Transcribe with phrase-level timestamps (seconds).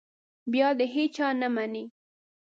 [0.51, 1.83] بیا د هېچا نه مني.